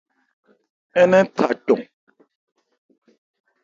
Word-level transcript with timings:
Ń 1.01 1.05
nɛ́n 1.11 1.25
tha 1.35 1.47
cɔn. 1.65 1.81